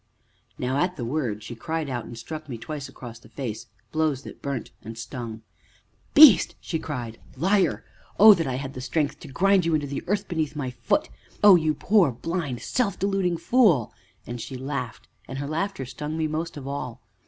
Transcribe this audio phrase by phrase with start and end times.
[0.57, 4.23] Now at the word she cried out, and struck me twice across the face, blows
[4.23, 5.43] that burnt and stung.
[6.15, 7.19] "Beast!" she cried.
[7.37, 7.85] "Liar!
[8.19, 11.09] Oh, that I had the strength to grind you into the earth beneath my foot.
[11.43, 11.55] Oh!
[11.55, 13.93] you poor, blind, self deluding fool!"
[14.25, 17.03] and she laughed, and her laughter stung me most of all.